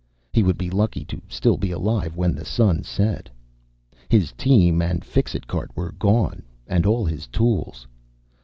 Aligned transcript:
He 0.33 0.41
would 0.41 0.57
be 0.57 0.71
lucky 0.71 1.05
to 1.05 1.21
still 1.29 1.57
be 1.57 1.69
alive 1.69 2.15
when 2.17 2.33
the 2.33 2.43
sun 2.43 2.83
set. 2.83 3.29
His 4.09 4.31
team 4.31 4.81
and 4.81 5.05
Fixit 5.05 5.45
cart 5.45 5.69
were 5.77 5.91
gone 5.91 6.41
and 6.65 6.87
all 6.87 7.05
his 7.05 7.27
tools. 7.27 7.85